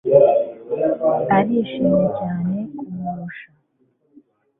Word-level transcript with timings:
arishimye 1.37 2.05
cyane 2.19 2.57
kumurusha 2.75 3.49